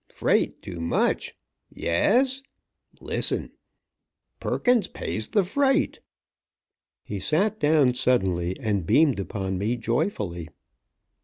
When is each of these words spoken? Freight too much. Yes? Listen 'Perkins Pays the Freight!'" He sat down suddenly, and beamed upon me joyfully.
Freight 0.07 0.63
too 0.63 0.79
much. 0.81 1.35
Yes? 1.71 2.41
Listen 2.99 3.51
'Perkins 4.39 4.87
Pays 4.87 5.27
the 5.27 5.43
Freight!'" 5.43 5.99
He 7.03 7.19
sat 7.19 7.59
down 7.59 7.93
suddenly, 7.93 8.59
and 8.59 8.87
beamed 8.87 9.19
upon 9.19 9.59
me 9.59 9.75
joyfully. 9.75 10.49